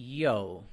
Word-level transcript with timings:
yo, 0.00 0.64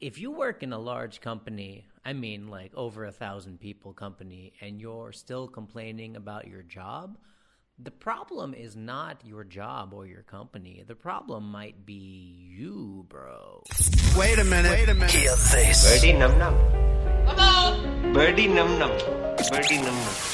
if 0.00 0.18
you 0.18 0.30
work 0.30 0.62
in 0.62 0.72
a 0.72 0.78
large 0.78 1.20
company, 1.20 1.86
I 2.04 2.12
mean 2.12 2.48
like 2.48 2.72
over 2.74 3.04
a 3.04 3.12
thousand 3.12 3.60
people 3.60 3.92
company, 3.92 4.52
and 4.60 4.80
you're 4.80 5.12
still 5.12 5.48
complaining 5.48 6.16
about 6.16 6.48
your 6.48 6.62
job, 6.62 7.18
the 7.78 7.90
problem 7.92 8.54
is 8.54 8.74
not 8.76 9.24
your 9.24 9.44
job 9.44 9.94
or 9.94 10.06
your 10.06 10.22
company. 10.22 10.82
The 10.86 10.96
problem 10.96 11.50
might 11.50 11.86
be 11.86 11.94
you, 11.94 13.06
bro. 13.08 13.62
Wait 14.16 14.38
a 14.38 14.44
minute. 14.44 14.72
Wait 14.72 14.88
a 14.88 14.94
minute. 14.94 15.10
Hear 15.10 15.30
this. 15.30 16.00
Birdie 16.00 16.12
num 16.14 16.38
num. 16.38 18.12
Birdie 18.12 18.48
num 18.48 18.78
num. 18.78 18.90
Birdie 19.50 19.76
num 19.76 19.94
num. 19.94 20.27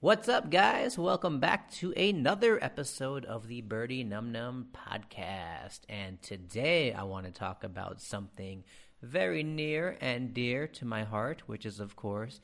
What's 0.00 0.28
up, 0.28 0.48
guys? 0.48 0.96
Welcome 0.96 1.40
back 1.40 1.72
to 1.72 1.92
another 1.94 2.62
episode 2.62 3.24
of 3.24 3.48
the 3.48 3.62
Birdy 3.62 4.04
Num 4.04 4.30
Num 4.30 4.68
podcast. 4.72 5.80
And 5.88 6.22
today 6.22 6.92
I 6.92 7.02
want 7.02 7.26
to 7.26 7.32
talk 7.32 7.64
about 7.64 8.00
something 8.00 8.62
very 9.02 9.42
near 9.42 9.98
and 10.00 10.32
dear 10.32 10.68
to 10.68 10.84
my 10.84 11.02
heart, 11.02 11.42
which 11.46 11.66
is, 11.66 11.80
of 11.80 11.96
course, 11.96 12.40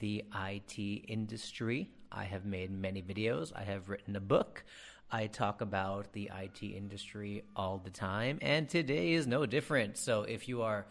the 0.00 0.22
IT 0.36 0.78
industry. 0.78 1.88
I 2.12 2.24
have 2.24 2.44
made 2.44 2.70
many 2.70 3.00
videos, 3.00 3.54
I 3.56 3.62
have 3.62 3.88
written 3.88 4.14
a 4.14 4.20
book. 4.20 4.62
I 5.10 5.28
talk 5.28 5.62
about 5.62 6.12
the 6.12 6.30
IT 6.38 6.62
industry 6.62 7.42
all 7.56 7.78
the 7.78 7.88
time, 7.88 8.38
and 8.42 8.68
today 8.68 9.12
is 9.12 9.26
no 9.26 9.46
different. 9.46 9.96
So 9.96 10.24
if 10.24 10.46
you 10.46 10.60
are 10.60 10.84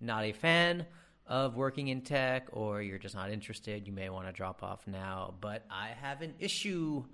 not 0.00 0.22
a 0.22 0.30
fan, 0.30 0.86
of 1.26 1.56
working 1.56 1.88
in 1.88 2.02
tech 2.02 2.48
or 2.52 2.82
you're 2.82 2.98
just 2.98 3.14
not 3.14 3.30
interested, 3.30 3.86
you 3.86 3.92
may 3.92 4.10
want 4.10 4.26
to 4.26 4.32
drop 4.32 4.62
off 4.62 4.86
now. 4.86 5.34
But 5.40 5.64
I 5.70 5.88
have 6.00 6.22
an 6.22 6.34
issue 6.38 7.04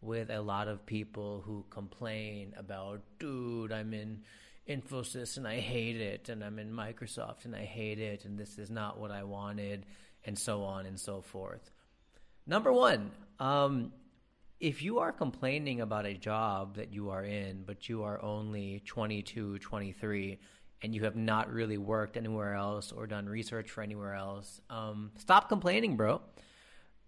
with 0.00 0.30
a 0.30 0.40
lot 0.40 0.68
of 0.68 0.84
people 0.84 1.42
who 1.44 1.64
complain 1.70 2.54
about, 2.58 3.00
dude, 3.18 3.72
I'm 3.72 3.94
in 3.94 4.20
Infosys 4.68 5.36
and 5.36 5.46
I 5.48 5.60
hate 5.60 5.96
it, 5.96 6.28
and 6.28 6.42
I'm 6.42 6.58
in 6.58 6.72
Microsoft 6.72 7.44
and 7.44 7.54
I 7.54 7.64
hate 7.64 7.98
it, 7.98 8.24
and 8.24 8.38
this 8.38 8.58
is 8.58 8.70
not 8.70 8.98
what 8.98 9.10
I 9.10 9.24
wanted, 9.24 9.86
and 10.24 10.38
so 10.38 10.62
on 10.62 10.86
and 10.86 10.98
so 10.98 11.20
forth. 11.20 11.70
Number 12.46 12.72
one, 12.72 13.10
um, 13.38 13.92
if 14.60 14.82
you 14.82 15.00
are 15.00 15.12
complaining 15.12 15.80
about 15.80 16.06
a 16.06 16.14
job 16.14 16.76
that 16.76 16.92
you 16.92 17.10
are 17.10 17.24
in, 17.24 17.64
but 17.66 17.88
you 17.88 18.04
are 18.04 18.22
only 18.22 18.82
22, 18.86 19.58
23, 19.58 20.38
and 20.84 20.94
you 20.94 21.04
have 21.04 21.16
not 21.16 21.50
really 21.50 21.78
worked 21.78 22.14
anywhere 22.18 22.52
else 22.52 22.92
or 22.92 23.06
done 23.06 23.26
research 23.26 23.70
for 23.70 23.82
anywhere 23.82 24.12
else, 24.12 24.60
um, 24.68 25.10
stop 25.16 25.48
complaining, 25.48 25.96
bro. 25.96 26.20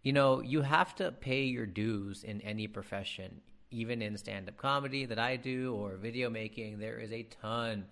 You 0.03 0.15
know, 0.15 0.41
you 0.41 0.63
have 0.63 0.95
to 0.95 1.13
pay 1.13 1.43
your 1.43 1.67
dues 1.67 2.25
in 2.25 2.41
any 2.41 2.69
profession, 2.69 3.43
even 3.71 4.01
in 4.01 4.17
stand 4.17 4.49
up 4.49 4.57
comedy 4.57 5.05
that 5.05 5.19
I 5.19 5.37
do 5.37 5.75
or 5.75 5.97
video 5.97 6.31
making. 6.31 6.79
There 6.79 6.99
is 6.99 7.13
a 7.13 7.25
ton, 7.25 7.85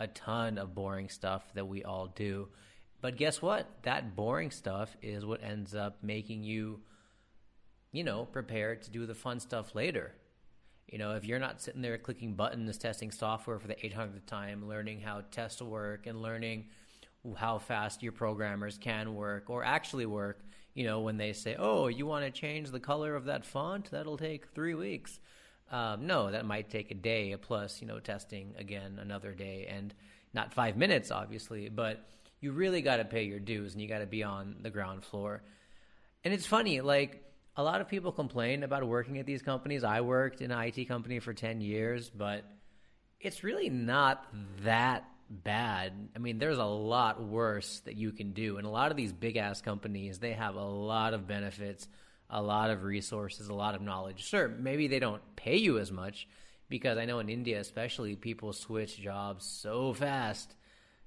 a 0.00 0.08
ton 0.08 0.58
of 0.58 0.74
boring 0.74 1.08
stuff 1.08 1.44
that 1.54 1.68
we 1.68 1.84
all 1.84 2.08
do. 2.08 2.48
But 3.00 3.16
guess 3.16 3.40
what? 3.40 3.68
That 3.84 4.16
boring 4.16 4.50
stuff 4.50 4.96
is 5.02 5.24
what 5.24 5.44
ends 5.44 5.72
up 5.72 5.98
making 6.02 6.42
you, 6.42 6.80
you 7.92 8.02
know, 8.02 8.24
prepared 8.24 8.82
to 8.82 8.90
do 8.90 9.06
the 9.06 9.14
fun 9.14 9.38
stuff 9.38 9.76
later. 9.76 10.14
You 10.88 10.98
know, 10.98 11.12
if 11.12 11.24
you're 11.24 11.38
not 11.38 11.60
sitting 11.60 11.82
there 11.82 11.98
clicking 11.98 12.34
buttons, 12.34 12.78
testing 12.78 13.10
software 13.10 13.58
for 13.58 13.68
the 13.68 13.74
800th 13.74 14.26
time, 14.26 14.66
learning 14.66 15.00
how 15.00 15.22
tests 15.30 15.60
work 15.60 16.06
and 16.06 16.22
learning 16.22 16.66
how 17.36 17.58
fast 17.58 18.02
your 18.02 18.12
programmers 18.12 18.78
can 18.78 19.14
work 19.14 19.50
or 19.50 19.64
actually 19.64 20.06
work, 20.06 20.40
you 20.74 20.84
know, 20.84 21.00
when 21.00 21.18
they 21.18 21.32
say, 21.32 21.56
oh, 21.58 21.88
you 21.88 22.06
want 22.06 22.24
to 22.24 22.30
change 22.30 22.70
the 22.70 22.80
color 22.80 23.14
of 23.14 23.26
that 23.26 23.44
font? 23.44 23.90
That'll 23.90 24.16
take 24.16 24.46
three 24.54 24.74
weeks. 24.74 25.18
Um, 25.70 26.06
no, 26.06 26.30
that 26.30 26.46
might 26.46 26.70
take 26.70 26.90
a 26.90 26.94
day 26.94 27.36
plus, 27.36 27.82
you 27.82 27.86
know, 27.86 28.00
testing 28.00 28.54
again 28.58 28.98
another 29.00 29.32
day 29.32 29.66
and 29.68 29.92
not 30.32 30.54
five 30.54 30.76
minutes, 30.76 31.10
obviously, 31.10 31.68
but 31.68 32.08
you 32.40 32.52
really 32.52 32.80
got 32.80 32.96
to 32.96 33.04
pay 33.04 33.24
your 33.24 33.40
dues 33.40 33.74
and 33.74 33.82
you 33.82 33.88
got 33.88 33.98
to 33.98 34.06
be 34.06 34.22
on 34.22 34.56
the 34.62 34.70
ground 34.70 35.04
floor. 35.04 35.42
And 36.24 36.32
it's 36.32 36.46
funny, 36.46 36.80
like, 36.80 37.27
a 37.58 37.62
lot 37.62 37.80
of 37.80 37.88
people 37.88 38.12
complain 38.12 38.62
about 38.62 38.86
working 38.86 39.18
at 39.18 39.26
these 39.26 39.42
companies. 39.42 39.82
I 39.82 40.00
worked 40.00 40.40
in 40.40 40.52
an 40.52 40.62
IT 40.62 40.86
company 40.86 41.18
for 41.18 41.34
10 41.34 41.60
years, 41.60 42.08
but 42.08 42.44
it's 43.18 43.42
really 43.42 43.68
not 43.68 44.24
that 44.62 45.04
bad. 45.28 45.92
I 46.14 46.20
mean, 46.20 46.38
there's 46.38 46.58
a 46.58 46.64
lot 46.64 47.20
worse 47.20 47.80
that 47.80 47.96
you 47.96 48.12
can 48.12 48.32
do. 48.32 48.58
And 48.58 48.66
a 48.66 48.70
lot 48.70 48.92
of 48.92 48.96
these 48.96 49.12
big 49.12 49.36
ass 49.36 49.60
companies, 49.60 50.20
they 50.20 50.34
have 50.34 50.54
a 50.54 50.62
lot 50.62 51.14
of 51.14 51.26
benefits, 51.26 51.88
a 52.30 52.40
lot 52.40 52.70
of 52.70 52.84
resources, 52.84 53.48
a 53.48 53.54
lot 53.54 53.74
of 53.74 53.82
knowledge. 53.82 54.24
Sure, 54.24 54.46
maybe 54.46 54.86
they 54.86 55.00
don't 55.00 55.22
pay 55.34 55.56
you 55.56 55.80
as 55.80 55.90
much 55.90 56.28
because 56.68 56.96
I 56.96 57.06
know 57.06 57.18
in 57.18 57.28
India, 57.28 57.58
especially, 57.58 58.14
people 58.14 58.52
switch 58.52 59.00
jobs 59.00 59.44
so 59.44 59.92
fast. 59.92 60.54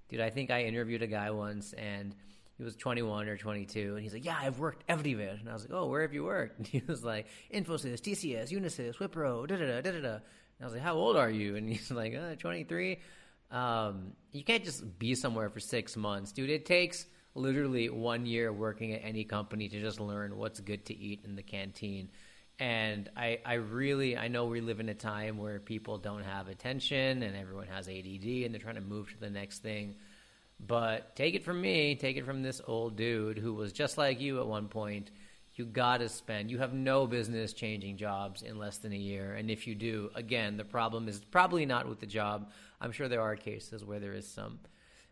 Dude, 0.10 0.20
I 0.20 0.30
think 0.30 0.52
I 0.52 0.64
interviewed 0.64 1.02
a 1.02 1.08
guy 1.08 1.32
once 1.32 1.72
and 1.72 2.14
he 2.62 2.66
was 2.66 2.76
21 2.76 3.28
or 3.28 3.38
22, 3.38 3.96
and 3.96 4.04
he's 4.04 4.14
like, 4.14 4.24
"Yeah, 4.24 4.38
I've 4.40 4.60
worked 4.60 4.84
everywhere." 4.88 5.36
And 5.40 5.50
I 5.50 5.54
was 5.54 5.64
like, 5.64 5.74
"Oh, 5.74 5.88
where 5.88 6.04
have 6.04 6.14
you 6.14 6.24
worked?" 6.24 6.58
And 6.60 6.68
he 6.68 6.84
was 6.86 7.04
like, 7.04 7.26
"Infosys, 7.52 8.00
TCS, 8.00 8.52
Unisys, 8.52 8.98
Wipro, 8.98 9.48
da 9.48 9.56
da 9.56 9.66
da 9.66 9.82
da 9.82 10.00
da." 10.00 10.14
And 10.14 10.22
I 10.62 10.66
was 10.66 10.74
like, 10.76 10.84
"How 10.84 10.94
old 10.94 11.18
are 11.18 11.32
you?" 11.32 11.56
And 11.56 11.68
he's 11.68 11.90
like, 12.02 12.14
uh, 12.14 12.36
"23." 12.36 13.00
Um, 13.50 14.12
you 14.32 14.44
can't 14.44 14.64
just 14.64 15.00
be 15.00 15.16
somewhere 15.16 15.50
for 15.50 15.60
six 15.60 15.98
months, 15.98 16.34
dude. 16.34 16.52
It 16.52 16.68
takes 16.68 17.08
literally 17.34 17.90
one 17.90 18.28
year 18.28 18.54
working 18.54 18.94
at 18.94 19.02
any 19.04 19.24
company 19.24 19.68
to 19.68 19.82
just 19.82 20.00
learn 20.00 20.38
what's 20.38 20.60
good 20.60 20.86
to 20.86 20.96
eat 20.96 21.22
in 21.26 21.36
the 21.36 21.42
canteen. 21.42 22.10
And 22.60 23.10
I, 23.18 23.40
I 23.44 23.54
really, 23.56 24.16
I 24.16 24.28
know 24.28 24.46
we 24.46 24.62
live 24.62 24.80
in 24.80 24.90
a 24.90 24.94
time 24.94 25.40
where 25.40 25.60
people 25.60 25.98
don't 25.98 26.24
have 26.24 26.48
attention 26.48 27.24
and 27.24 27.36
everyone 27.36 27.66
has 27.68 27.88
ADD 27.88 28.46
and 28.46 28.54
they're 28.54 28.62
trying 28.62 28.76
to 28.76 28.82
move 28.82 29.10
to 29.14 29.20
the 29.20 29.32
next 29.32 29.64
thing. 29.64 29.96
But 30.66 31.16
take 31.16 31.34
it 31.34 31.44
from 31.44 31.60
me, 31.60 31.96
take 31.96 32.18
it 32.18 32.26
from 32.26 32.44
this 32.44 32.62
old 32.68 32.96
dude 32.96 33.38
who 33.38 33.54
was 33.54 33.74
just 33.74 33.98
like 33.98 34.22
you 34.22 34.40
at 34.40 34.48
one 34.48 34.68
point. 34.68 35.12
You 35.56 35.66
got 35.66 35.98
to 35.98 36.08
spend, 36.08 36.50
you 36.50 36.60
have 36.60 36.74
no 36.74 37.06
business 37.06 37.52
changing 37.54 37.98
jobs 37.98 38.42
in 38.42 38.58
less 38.58 38.78
than 38.78 38.94
a 38.94 38.98
year. 38.98 39.34
And 39.34 39.52
if 39.52 39.68
you 39.68 39.76
do, 39.76 40.10
again, 40.16 40.58
the 40.58 40.64
problem 40.64 41.08
is 41.08 41.20
probably 41.20 41.66
not 41.66 41.90
with 41.90 42.00
the 42.00 42.06
job. 42.06 42.52
I'm 42.80 42.92
sure 42.92 43.10
there 43.10 43.22
are 43.22 43.36
cases 43.36 43.84
where 43.84 44.00
there 44.00 44.14
is 44.14 44.28
some. 44.28 44.60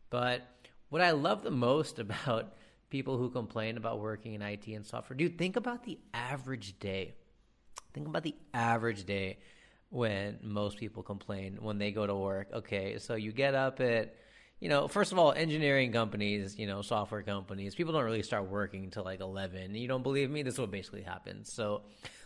But 0.10 0.42
what 0.90 1.02
I 1.02 1.12
love 1.12 1.44
the 1.44 1.52
most 1.52 2.00
about 2.00 2.54
people 2.90 3.18
who 3.18 3.30
complain 3.30 3.78
about 3.78 4.00
working 4.00 4.34
in 4.34 4.42
IT 4.42 4.68
and 4.68 4.86
software, 4.86 5.18
dude, 5.18 5.38
think 5.38 5.56
about 5.56 5.84
the 5.84 6.00
average 6.14 6.80
day. 6.80 7.14
Think 7.94 8.08
about 8.08 8.24
the 8.24 8.36
average 8.54 9.04
day 9.06 9.40
when 9.90 10.38
most 10.42 10.78
people 10.78 11.04
complain 11.04 11.58
when 11.60 11.80
they 11.80 11.92
go 11.92 12.06
to 12.06 12.16
work. 12.16 12.48
Okay, 12.54 12.98
so 13.00 13.16
you 13.16 13.31
get 13.31 13.56
up 13.56 13.81
at 13.81 14.16
you 14.59 14.68
know, 14.68 14.88
first 14.88 15.12
of 15.12 15.20
all, 15.20 15.31
engineering 15.31 15.92
companies, 15.92 16.58
you 16.58 16.68
know, 16.68 16.81
software 16.81 17.22
companies, 17.22 17.75
people 17.75 17.94
don't 17.94 18.03
really 18.03 18.24
start 18.24 18.50
working 18.50 18.84
until 18.84 19.03
like 19.03 19.22
11. 19.22 19.74
You 19.75 19.88
don't 19.88 20.03
believe 20.03 20.30
me? 20.30 20.44
This 20.44 20.56
is 20.56 20.59
what 20.59 20.72
basically 20.72 21.02
happens. 21.02 21.52
So 21.52 21.84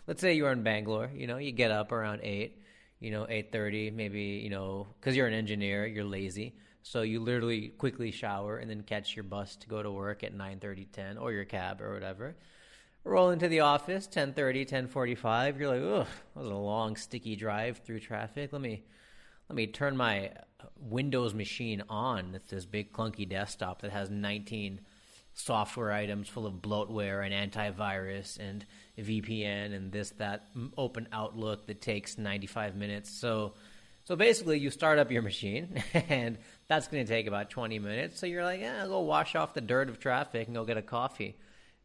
let's 0.07 0.21
say 0.21 0.33
you're 0.33 0.51
in 0.51 0.63
Bangalore, 0.63 1.11
you 1.13 1.27
know, 1.27 1.37
you 1.37 1.51
get 1.51 1.69
up 1.71 1.91
around 1.91 2.21
8, 2.23 2.59
you 2.99 3.11
know, 3.11 3.25
8.30, 3.25 3.93
maybe, 3.93 4.21
you 4.21 4.49
know, 4.49 4.87
because 4.99 5.15
you're 5.15 5.27
an 5.27 5.33
engineer, 5.33 5.85
you're 5.85 6.03
lazy. 6.03 6.55
So 6.81 7.01
you 7.03 7.21
literally 7.21 7.69
quickly 7.69 8.11
shower 8.11 8.57
and 8.57 8.69
then 8.69 8.81
catch 8.81 9.15
your 9.15 9.23
bus 9.23 9.55
to 9.57 9.67
go 9.67 9.83
to 9.83 9.91
work 9.91 10.23
at 10.23 10.35
9.30, 10.35 10.91
10, 10.91 11.17
or 11.17 11.31
your 11.31 11.45
cab 11.45 11.81
or 11.81 11.93
whatever. 11.93 12.35
Roll 13.05 13.29
into 13.29 13.47
the 13.47 13.59
office, 13.59 14.07
10.30, 14.07 14.69
10.45. 14.89 15.59
You're 15.59 15.67
like, 15.69 16.01
ugh, 16.01 16.07
that 16.33 16.39
was 16.39 16.49
a 16.49 16.55
long, 16.55 16.95
sticky 16.95 17.35
drive 17.35 17.79
through 17.79 17.99
traffic. 17.99 18.51
Let 18.51 18.61
me 18.61 18.83
let 19.49 19.55
me 19.55 19.67
turn 19.67 19.97
my 19.97 20.31
Windows 20.77 21.33
machine 21.33 21.83
on. 21.89 22.33
It's 22.35 22.49
this 22.49 22.65
big 22.65 22.93
clunky 22.93 23.27
desktop 23.27 23.81
that 23.81 23.91
has 23.91 24.09
19 24.09 24.81
software 25.33 25.91
items 25.91 26.29
full 26.29 26.45
of 26.45 26.55
bloatware 26.55 27.25
and 27.25 27.51
antivirus 27.51 28.37
and 28.39 28.65
VPN 28.97 29.73
and 29.73 29.91
this 29.91 30.11
that 30.11 30.47
open 30.77 31.07
Outlook 31.11 31.65
that 31.67 31.81
takes 31.81 32.17
95 32.17 32.75
minutes. 32.75 33.09
So 33.09 33.53
so 34.05 34.15
basically 34.15 34.59
you 34.59 34.69
start 34.69 34.99
up 34.99 35.11
your 35.11 35.21
machine 35.21 35.81
and 35.93 36.37
that's 36.67 36.87
going 36.87 37.05
to 37.05 37.11
take 37.11 37.27
about 37.27 37.49
20 37.49 37.79
minutes. 37.79 38.19
So 38.19 38.25
you're 38.25 38.43
like, 38.43 38.61
"Yeah, 38.61 38.81
I'll 38.81 38.89
go 38.89 38.99
wash 38.99 39.35
off 39.35 39.53
the 39.53 39.61
dirt 39.61 39.89
of 39.89 39.99
traffic 39.99 40.47
and 40.47 40.55
go 40.55 40.65
get 40.65 40.77
a 40.77 40.81
coffee." 40.81 41.37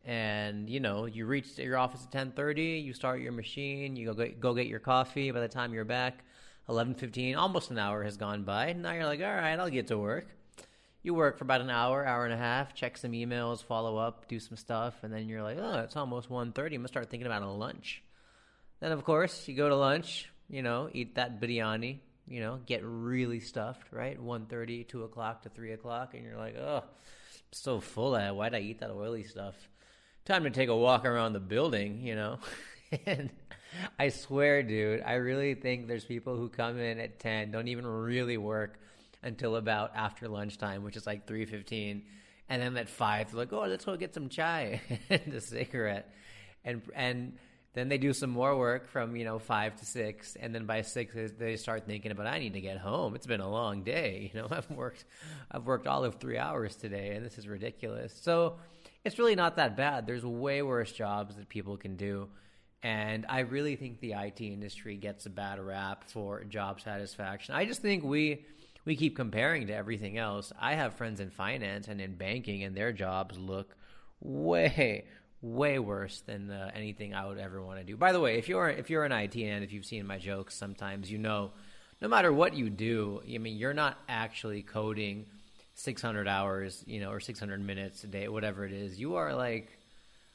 And 0.04 0.69
you 0.69 0.81
know, 0.81 1.06
you 1.06 1.26
reach 1.26 1.58
your 1.58 1.78
office 1.78 2.02
at 2.04 2.11
10:30, 2.11 2.82
you 2.84 2.93
start 2.93 3.20
your 3.20 3.32
machine, 3.32 3.96
you 3.96 4.06
go 4.06 4.14
get, 4.14 4.40
go 4.40 4.54
get 4.54 4.66
your 4.66 4.81
coffee. 4.81 5.31
By 5.31 5.40
the 5.40 5.49
time 5.49 5.72
you're 5.72 5.84
back, 5.84 6.25
11:15, 6.69 7.37
almost 7.37 7.70
an 7.70 7.79
hour 7.79 8.03
has 8.05 8.17
gone 8.17 8.44
by. 8.44 8.73
Now 8.73 8.93
you're 8.93 9.06
like, 9.06 9.20
all 9.20 9.26
right, 9.26 9.59
I'll 9.59 9.70
get 9.70 9.88
to 9.88 9.99
work. 9.99 10.26
You 11.03 11.15
work 11.15 11.38
for 11.38 11.44
about 11.44 11.61
an 11.61 11.70
hour, 11.70 12.05
hour 12.05 12.25
and 12.25 12.35
a 12.35 12.37
half, 12.37 12.75
check 12.75 12.99
some 12.99 13.12
emails, 13.12 13.62
follow 13.62 13.97
up, 13.97 14.29
do 14.29 14.38
some 14.38 14.56
stuff, 14.56 14.94
and 15.03 15.12
then 15.12 15.29
you're 15.29 15.43
like, 15.43 15.56
oh, 15.59 15.79
it's 15.79 15.97
almost 15.97 16.29
1.30. 16.29 16.67
I'm 16.67 16.73
gonna 16.73 16.88
start 16.88 17.09
thinking 17.09 17.26
about 17.26 17.43
a 17.43 17.49
lunch. 17.49 18.03
Then 18.81 18.93
of 18.93 19.05
course 19.05 19.49
you 19.49 19.55
go 19.55 19.69
to 19.69 19.76
lunch, 19.76 20.29
you 20.50 20.62
know, 20.62 20.91
eat 20.93 21.15
that 21.15 21.41
biryani, 21.41 21.99
you 22.26 22.41
know, 22.41 22.61
get 22.67 22.82
really 22.85 23.41
stuffed, 23.41 23.93
right? 23.93 24.23
1.30, 24.23 24.87
2 24.87 25.05
o'clock 25.05 25.43
to 25.43 25.49
3 25.49 25.73
o'clock, 25.73 26.14
and 26.14 26.25
you're 26.25 26.37
like, 26.37 26.56
oh, 26.56 26.82
I'm 26.85 27.53
so 27.53 27.81
full. 27.81 28.14
Of 28.14 28.37
Why'd 28.37 28.55
I 28.55 28.61
eat 28.61 28.81
that 28.81 28.91
oily 28.91 29.25
stuff? 29.25 29.55
Time 30.25 30.44
to 30.44 30.50
take 30.50 30.69
a 30.69 30.76
walk 30.76 31.06
around 31.06 31.32
the 31.32 31.41
building, 31.41 32.03
you 32.03 32.14
know. 32.14 32.38
and 33.06 33.31
I 33.99 34.09
swear, 34.09 34.62
dude, 34.62 35.03
I 35.03 35.15
really 35.15 35.55
think 35.55 35.87
there's 35.88 36.05
people 36.05 36.37
who 36.37 36.49
come 36.49 36.79
in 36.79 36.99
at 36.99 37.19
10, 37.19 37.50
don't 37.50 37.69
even 37.69 37.87
really 37.87 38.37
work, 38.37 38.79
until 39.23 39.56
about 39.56 39.94
after 39.94 40.29
lunchtime, 40.29 40.85
which 40.85 40.97
is 40.97 41.06
like 41.06 41.26
three 41.26 41.44
fifteen, 41.44 42.03
and 42.49 42.62
then 42.62 42.76
at 42.76 42.88
five, 42.88 43.31
they're 43.31 43.41
like, 43.41 43.53
"Oh, 43.53 43.62
let's 43.62 43.85
go 43.85 43.97
get 43.97 44.15
some 44.15 44.29
chai 44.29 44.81
and 45.11 45.32
a 45.35 45.41
cigarette," 45.41 46.12
and 46.65 46.82
and 46.94 47.35
then 47.75 47.88
they 47.88 47.99
do 47.99 48.12
some 48.12 48.31
more 48.31 48.56
work 48.56 48.88
from 48.88 49.17
you 49.17 49.25
know 49.25 49.38
five 49.38 49.76
to 49.76 49.85
six, 49.85 50.37
and 50.37 50.55
then 50.55 50.67
by 50.67 50.82
six 50.82 51.14
they 51.38 51.56
start 51.56 51.87
thinking 51.87 52.11
about 52.12 52.26
I 52.26 52.38
need 52.38 52.55
to 52.55 52.61
get 52.61 52.79
home. 52.79 53.14
It's 53.14 53.26
been 53.26 53.41
a 53.41 53.50
long 53.50 53.82
day. 53.82 54.31
You 54.38 54.43
know, 54.43 54.49
I've 54.50 54.71
worked, 54.71 55.05
I've 55.50 55.64
worked 55.64 55.87
all 55.87 56.05
of 56.05 56.17
three 56.17 56.38
hours 56.38 56.76
today, 56.76 57.14
and 57.14 57.25
this 57.25 57.38
is 57.38 57.49
ridiculous. 57.49 58.17
So 58.21 58.56
it's 59.05 59.19
really 59.19 59.35
not 59.35 59.56
that 59.56 59.76
bad. 59.76 60.06
There's 60.06 60.25
way 60.25 60.62
worse 60.62 60.93
jobs 60.93 61.37
that 61.37 61.49
people 61.49 61.76
can 61.76 61.97
do. 61.97 62.29
And 62.82 63.26
I 63.28 63.40
really 63.40 63.76
think 63.76 64.00
the 64.00 64.12
IT 64.12 64.40
industry 64.40 64.96
gets 64.96 65.26
a 65.26 65.30
bad 65.30 65.58
rap 65.58 66.04
for 66.08 66.44
job 66.44 66.80
satisfaction. 66.80 67.54
I 67.54 67.64
just 67.64 67.82
think 67.82 68.04
we 68.04 68.44
we 68.84 68.96
keep 68.96 69.16
comparing 69.16 69.66
to 69.66 69.75
everything 69.75 70.16
else. 70.16 70.52
I 70.58 70.75
have 70.75 70.94
friends 70.94 71.20
in 71.20 71.30
finance 71.30 71.88
and 71.88 72.00
in 72.00 72.14
banking, 72.14 72.62
and 72.62 72.76
their 72.76 72.92
jobs 72.92 73.36
look 73.36 73.76
way 74.20 75.04
way 75.40 75.78
worse 75.78 76.20
than 76.22 76.50
uh, 76.50 76.70
anything 76.75 77.14
I 77.14 77.26
would 77.26 77.38
ever 77.38 77.62
want 77.62 77.78
to 77.78 77.84
do. 77.84 77.96
By 77.96 78.12
the 78.12 78.20
way, 78.20 78.38
if 78.38 78.48
you're 78.48 78.69
if 78.69 78.90
you're 78.90 79.04
an 79.04 79.12
IT 79.12 79.36
and 79.36 79.64
if 79.64 79.72
you've 79.72 79.84
seen 79.84 80.06
my 80.06 80.19
jokes, 80.19 80.54
sometimes 80.54 81.10
you 81.10 81.19
know, 81.19 81.52
no 82.00 82.08
matter 82.08 82.32
what 82.32 82.54
you 82.54 82.70
do, 82.70 83.22
I 83.25 83.38
mean, 83.38 83.56
you're 83.56 83.75
not 83.75 83.98
actually 84.08 84.62
coding 84.62 85.26
600 85.75 86.26
hours, 86.26 86.82
you 86.86 87.00
know, 87.00 87.10
or 87.10 87.20
600 87.20 87.64
minutes 87.64 88.02
a 88.04 88.08
day, 88.08 88.28
whatever 88.28 88.64
it 88.64 88.72
is. 88.72 88.98
You 88.98 89.14
are 89.14 89.34
like 89.34 89.77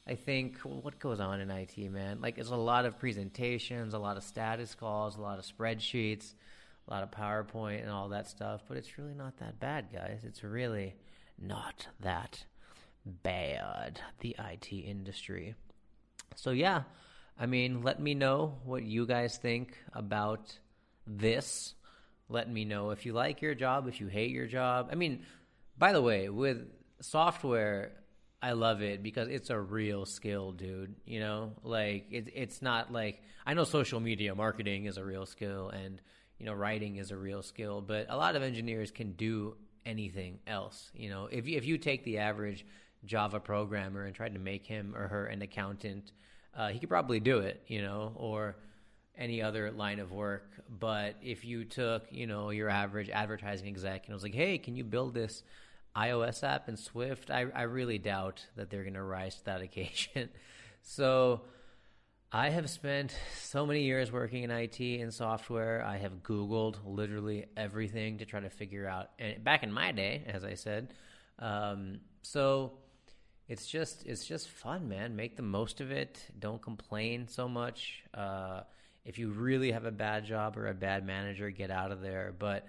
I 0.06 0.16
think 0.16 0.58
what 0.60 1.00
goes 1.00 1.22
on 1.22 1.40
in 1.40 1.50
IT, 1.50 1.78
man? 1.90 2.20
Like, 2.20 2.38
it's 2.38 2.50
a 2.50 2.56
lot 2.56 2.86
of 2.86 3.00
presentations, 3.00 3.94
a 3.94 4.00
lot 4.00 4.18
of 4.18 4.24
status 4.24 4.76
calls, 4.76 5.18
a 5.18 5.22
lot 5.22 5.40
of 5.40 5.46
spreadsheets, 5.46 6.34
a 6.88 6.94
lot 6.94 7.04
of 7.04 7.12
PowerPoint, 7.12 7.82
and 7.82 7.90
all 7.90 8.10
that 8.10 8.28
stuff. 8.28 8.64
But 8.68 8.76
it's 8.78 8.98
really 8.98 9.14
not 9.14 9.38
that 9.38 9.60
bad, 9.60 9.88
guys. 9.94 10.22
It's 10.26 10.44
really 10.44 10.96
not 11.42 11.88
that 12.02 12.44
bad, 13.06 14.02
the 14.20 14.36
IT 14.38 14.74
industry. 14.74 15.56
So, 16.36 16.52
yeah, 16.52 16.84
I 17.40 17.46
mean, 17.46 17.82
let 17.82 18.02
me 18.02 18.14
know 18.14 18.58
what 18.66 18.84
you 18.84 19.06
guys 19.06 19.38
think 19.38 19.78
about 19.94 20.58
this. 21.08 21.76
Let 22.28 22.50
me 22.50 22.66
know 22.66 22.90
if 22.90 23.06
you 23.06 23.14
like 23.14 23.42
your 23.42 23.56
job, 23.56 23.88
if 23.88 24.02
you 24.02 24.08
hate 24.08 24.32
your 24.32 24.48
job. 24.48 24.90
I 24.92 24.96
mean, 24.96 25.26
by 25.78 25.94
the 25.94 26.02
way, 26.02 26.28
with 26.28 26.68
software, 27.00 27.94
I 28.44 28.52
love 28.52 28.82
it 28.82 29.02
because 29.02 29.30
it's 29.30 29.50
a 29.50 29.60
real 29.60 30.06
skill, 30.06 30.52
dude. 30.52 30.96
You 31.06 31.22
know, 31.22 31.54
like 31.64 32.08
it's 32.12 32.30
it's 32.36 32.62
not 32.62 32.92
like 32.92 33.22
I 33.46 33.54
know 33.54 33.64
social 33.64 34.02
media 34.02 34.36
marketing 34.36 34.84
is 34.84 34.98
a 34.98 35.04
real 35.04 35.26
skill 35.26 35.70
and 35.70 36.02
you 36.40 36.46
know 36.46 36.54
writing 36.54 36.98
is 36.98 37.12
a 37.12 37.16
real 37.16 37.42
skill, 37.42 37.80
but 37.80 38.08
a 38.10 38.18
lot 38.18 38.36
of 38.36 38.44
engineers 38.44 38.92
can 38.92 39.14
do 39.14 39.56
anything 39.86 40.40
else. 40.46 40.92
You 40.94 41.10
know, 41.10 41.30
if 41.32 41.48
you, 41.48 41.58
if 41.58 41.64
you 41.64 41.78
take 41.78 42.04
the 42.04 42.18
average 42.18 42.66
Java 43.06 43.40
programmer 43.40 44.04
and 44.04 44.14
tried 44.14 44.34
to 44.34 44.42
make 44.42 44.66
him 44.66 44.94
or 44.94 45.08
her 45.08 45.28
an 45.28 45.42
accountant, 45.42 46.12
uh, 46.54 46.68
he 46.68 46.80
could 46.80 46.90
probably 46.90 47.22
do 47.22 47.38
it. 47.38 47.64
You 47.68 47.82
know, 47.82 48.12
or 48.18 48.58
any 49.18 49.42
other 49.42 49.72
line 49.72 50.00
of 50.00 50.12
work. 50.12 50.52
But 50.82 51.16
if 51.22 51.46
you 51.46 51.64
took, 51.64 52.08
you 52.12 52.28
know, 52.28 52.50
your 52.50 52.68
average 52.68 53.10
advertising 53.10 53.70
exec 53.70 54.08
and 54.08 54.14
was 54.14 54.24
like, 54.24 54.36
"Hey, 54.36 54.58
can 54.58 54.76
you 54.76 54.84
build 54.84 55.14
this 55.14 55.44
iOS 55.96 56.44
app 56.44 56.68
and 56.68 56.78
Swift, 56.78 57.30
I, 57.30 57.46
I 57.54 57.64
really 57.64 57.98
doubt 57.98 58.46
that 58.56 58.70
they're 58.70 58.84
going 58.84 58.96
to 58.96 59.04
rise 59.04 59.36
to 59.36 59.46
that 59.46 59.62
occasion. 59.62 60.30
so 60.82 61.42
I 62.32 62.50
have 62.50 62.68
spent 62.70 63.16
so 63.38 63.66
many 63.66 63.84
years 63.84 64.12
working 64.12 64.44
in 64.44 64.50
IT 64.50 64.80
and 64.80 65.14
software. 65.14 65.86
I 65.86 65.98
have 65.98 66.24
Googled 66.24 66.78
literally 66.84 67.46
everything 67.56 68.18
to 68.18 68.26
try 68.26 68.40
to 68.40 68.50
figure 68.50 68.88
out. 68.88 69.12
And 69.20 69.44
back 69.44 69.62
in 69.62 69.72
my 69.72 69.92
day, 69.92 70.24
as 70.26 70.44
I 70.44 70.56
said, 70.56 70.96
um, 71.38 72.00
so 72.24 72.74
it's 73.48 73.68
just 73.68 74.06
it's 74.08 74.26
just 74.26 74.50
fun, 74.50 74.88
man. 74.88 75.16
Make 75.16 75.36
the 75.36 75.44
most 75.44 75.80
of 75.80 75.92
it. 75.92 76.26
Don't 76.40 76.62
complain 76.62 77.28
so 77.28 77.48
much. 77.48 78.04
Uh, 78.14 78.62
if 79.06 79.20
you 79.20 79.30
really 79.30 79.72
have 79.72 79.86
a 79.86 79.92
bad 79.92 80.26
job 80.26 80.58
or 80.58 80.68
a 80.68 80.74
bad 80.74 81.06
manager, 81.06 81.52
get 81.52 81.70
out 81.70 81.92
of 81.92 82.02
there. 82.02 82.34
But 82.38 82.66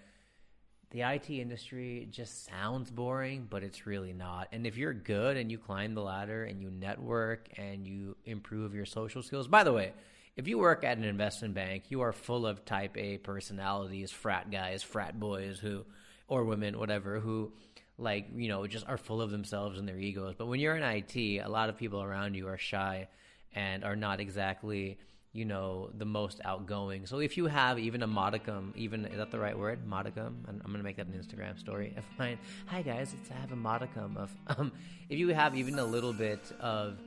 the 0.94 1.02
IT 1.02 1.28
industry 1.28 2.06
just 2.12 2.46
sounds 2.46 2.88
boring, 2.88 3.48
but 3.50 3.64
it's 3.64 3.84
really 3.84 4.12
not. 4.12 4.46
And 4.52 4.64
if 4.64 4.76
you're 4.76 4.94
good 4.94 5.36
and 5.36 5.50
you 5.50 5.58
climb 5.58 5.92
the 5.92 6.02
ladder 6.02 6.44
and 6.44 6.62
you 6.62 6.70
network 6.70 7.48
and 7.56 7.84
you 7.84 8.16
improve 8.24 8.76
your 8.76 8.86
social 8.86 9.20
skills, 9.20 9.48
by 9.48 9.64
the 9.64 9.72
way, 9.72 9.92
if 10.36 10.46
you 10.46 10.56
work 10.56 10.84
at 10.84 10.96
an 10.96 11.02
investment 11.02 11.52
bank, 11.52 11.86
you 11.88 12.02
are 12.02 12.12
full 12.12 12.46
of 12.46 12.64
type 12.64 12.96
A 12.96 13.18
personalities, 13.18 14.12
frat 14.12 14.52
guys, 14.52 14.84
frat 14.84 15.18
boys 15.18 15.58
who, 15.58 15.84
or 16.28 16.44
women, 16.44 16.78
whatever, 16.78 17.18
who 17.18 17.52
like, 17.98 18.28
you 18.36 18.46
know, 18.46 18.64
just 18.68 18.86
are 18.86 18.96
full 18.96 19.20
of 19.20 19.32
themselves 19.32 19.80
and 19.80 19.88
their 19.88 19.98
egos. 19.98 20.36
But 20.38 20.46
when 20.46 20.60
you're 20.60 20.76
in 20.76 20.84
IT, 20.84 21.16
a 21.16 21.48
lot 21.48 21.70
of 21.70 21.76
people 21.76 22.04
around 22.04 22.34
you 22.34 22.46
are 22.46 22.58
shy 22.58 23.08
and 23.52 23.82
are 23.82 23.96
not 23.96 24.20
exactly 24.20 24.98
you 25.34 25.44
know, 25.44 25.90
the 25.98 26.04
most 26.04 26.40
outgoing. 26.44 27.06
So 27.06 27.18
if 27.18 27.36
you 27.36 27.46
have 27.46 27.76
even 27.78 28.04
a 28.04 28.06
modicum, 28.06 28.72
even 28.76 29.04
is 29.04 29.18
that 29.18 29.32
the 29.32 29.38
right 29.38 29.58
word? 29.58 29.84
Modicum. 29.84 30.44
I'm, 30.48 30.62
I'm 30.64 30.72
to 30.72 30.82
make 30.82 30.96
that 30.96 31.08
an 31.08 31.12
Instagram 31.12 31.58
story 31.58 31.92
of 31.96 32.04
mine. 32.18 32.38
Hi 32.66 32.82
guys, 32.82 33.14
it's 33.20 33.30
I 33.32 33.34
have 33.34 33.52
a 33.52 33.56
modicum 33.56 34.16
of. 34.16 34.30
Um, 34.56 34.70
if 35.08 35.18
you 35.18 35.28
have 35.30 35.56
even 35.56 35.78
a 35.80 35.84
little 35.84 36.12
bit 36.12 36.52
of 36.60 36.98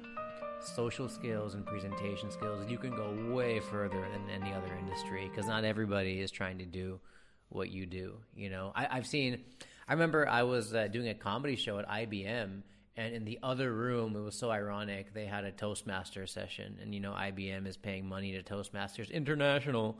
social 0.75 1.07
skills 1.07 1.53
and 1.53 1.65
presentation 1.65 2.29
skills, 2.29 2.69
you 2.69 2.77
can 2.77 2.89
go 2.89 3.15
way 3.33 3.61
further 3.61 4.05
than 4.11 4.29
any 4.29 4.53
other 4.53 4.75
industry 4.77 5.29
because 5.29 5.47
not 5.47 5.63
everybody 5.63 6.19
is 6.19 6.29
trying 6.29 6.57
to 6.57 6.65
do 6.65 6.99
what 7.47 7.69
you 7.69 7.85
do. 7.85 8.15
You 8.35 8.49
know, 8.49 8.73
I, 8.75 8.95
have 8.95 9.07
seen. 9.07 9.45
I 9.87 9.93
remember 9.93 10.27
I 10.27 10.43
was 10.43 10.73
uh, 10.73 10.87
doing 10.87 11.07
a 11.07 11.13
comedy 11.13 11.55
show 11.55 11.79
at 11.79 11.87
IBM 11.87 12.63
and 12.97 13.13
in 13.13 13.23
the 13.23 13.39
other 13.43 13.73
room 13.73 14.15
it 14.15 14.19
was 14.19 14.35
so 14.35 14.49
ironic 14.51 15.13
they 15.13 15.25
had 15.25 15.43
a 15.43 15.51
toastmaster 15.51 16.27
session. 16.27 16.77
And 16.81 16.93
you 16.93 16.99
know 16.99 17.11
IBM 17.13 17.67
is 17.67 17.77
paying 17.77 18.07
money 18.07 18.31
to 18.33 18.43
toastmasters 18.43 19.11
international 19.11 19.99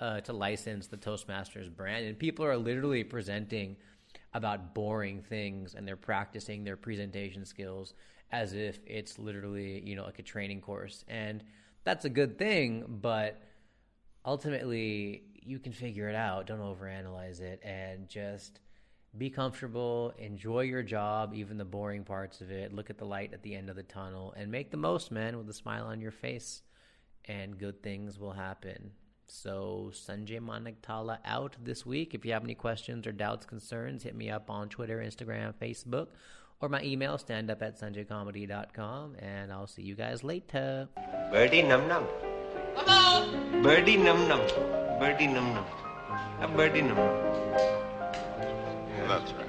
uh, 0.00 0.20
to 0.22 0.32
license 0.32 0.86
the 0.86 0.96
toastmasters 0.96 1.74
brand. 1.74 2.06
And 2.06 2.18
people 2.18 2.44
are 2.44 2.56
literally 2.56 3.04
presenting 3.04 3.76
about 4.32 4.74
boring 4.74 5.22
things 5.22 5.74
and 5.74 5.86
they're 5.86 5.96
practicing 5.96 6.64
their 6.64 6.76
presentation 6.76 7.44
skills 7.44 7.94
as 8.32 8.52
if 8.54 8.78
it's 8.86 9.18
literally 9.18 9.82
you 9.86 9.96
know 9.96 10.04
like 10.04 10.18
a 10.18 10.22
training 10.22 10.60
course. 10.60 11.04
And 11.08 11.42
that's 11.84 12.04
a 12.04 12.10
good 12.10 12.38
thing 12.38 12.84
but 12.88 13.42
ultimately 14.24 15.22
you 15.46 15.58
can 15.58 15.72
figure 15.72 16.08
it 16.08 16.16
out. 16.16 16.46
Don't 16.46 16.60
overanalyze 16.60 17.40
it. 17.40 17.62
And 17.62 18.08
just 18.08 18.58
be 19.18 19.30
comfortable, 19.30 20.12
enjoy 20.18 20.62
your 20.62 20.82
job, 20.82 21.32
even 21.34 21.58
the 21.58 21.64
boring 21.64 22.04
parts 22.04 22.40
of 22.40 22.50
it. 22.50 22.72
Look 22.72 22.90
at 22.90 22.98
the 22.98 23.04
light 23.04 23.32
at 23.32 23.42
the 23.42 23.54
end 23.54 23.70
of 23.70 23.76
the 23.76 23.82
tunnel 23.82 24.34
and 24.36 24.50
make 24.50 24.70
the 24.70 24.76
most, 24.76 25.10
man, 25.10 25.38
with 25.38 25.48
a 25.48 25.54
smile 25.54 25.86
on 25.86 26.00
your 26.00 26.10
face, 26.10 26.62
and 27.24 27.58
good 27.58 27.82
things 27.82 28.18
will 28.18 28.32
happen. 28.32 28.92
So, 29.26 29.90
Sanjay 29.92 30.40
Manaktala 30.40 31.18
out 31.24 31.56
this 31.62 31.84
week. 31.84 32.14
If 32.14 32.24
you 32.24 32.32
have 32.32 32.44
any 32.44 32.54
questions 32.54 33.06
or 33.06 33.12
doubts, 33.12 33.44
concerns, 33.44 34.02
hit 34.04 34.14
me 34.14 34.30
up 34.30 34.50
on 34.50 34.68
Twitter, 34.68 34.98
Instagram, 34.98 35.54
Facebook, 35.54 36.08
or 36.60 36.68
my 36.68 36.82
email, 36.82 37.18
standup 37.18 37.62
at 37.62 37.78
sanjaycomedy.com, 37.80 39.16
and 39.18 39.52
I'll 39.52 39.66
see 39.66 39.82
you 39.82 39.94
guys 39.94 40.22
later. 40.22 40.88
Birdie 41.30 41.62
num 41.62 41.88
num. 41.88 42.06
Birdie 43.62 43.96
num 43.96 44.28
num. 44.28 44.40
Birdie 45.00 45.26
num 45.26 45.54
num. 45.54 45.64
A 46.40 46.48
birdie 46.48 46.82
num 46.82 46.96
num. 46.96 47.85
That's 49.08 49.32
right. 49.34 49.45